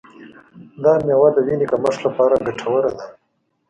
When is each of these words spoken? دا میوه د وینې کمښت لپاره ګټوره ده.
دا 0.83 0.93
میوه 1.05 1.29
د 1.35 1.37
وینې 1.45 1.65
کمښت 1.71 1.99
لپاره 2.07 2.43
ګټوره 2.47 2.91
ده. 2.97 3.05